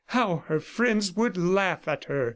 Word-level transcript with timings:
How 0.07 0.37
her 0.47 0.59
friends 0.59 1.11
would 1.15 1.37
laugh 1.37 1.87
at 1.87 2.05
her! 2.05 2.29